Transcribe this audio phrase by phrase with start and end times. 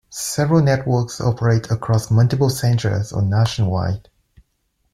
[0.09, 4.09] Several networks operate across multiple centres or nationwide.